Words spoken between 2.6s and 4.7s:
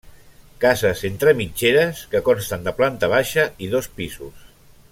de planta baixa i dos pisos.